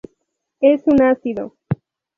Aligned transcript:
Es 0.61 0.81
un 0.87 0.99
ácido. 1.03 1.55